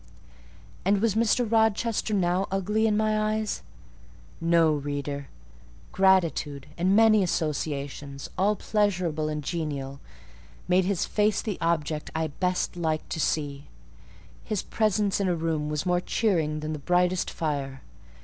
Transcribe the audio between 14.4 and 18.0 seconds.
his presence in a room was more cheering than the brightest fire.